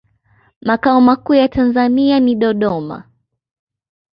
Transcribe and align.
makao 0.61 1.01
makuu 1.01 1.33
ya 1.33 1.47
tanzania 1.47 2.19
ni 2.19 2.35
dodoma 2.35 3.03